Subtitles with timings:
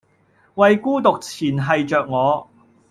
[0.55, 2.49] 為孤獨纏繫著我